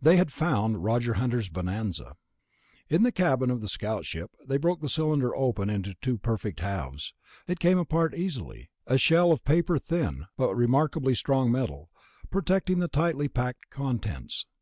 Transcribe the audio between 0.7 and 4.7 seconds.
Roger Hunter's bonanza. In the cabin of the scout ship they